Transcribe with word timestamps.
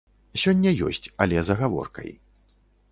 Сёння 0.43 0.71
ёсць, 0.87 1.11
але 1.27 1.37
з 1.49 1.57
агаворкай. 1.57 2.09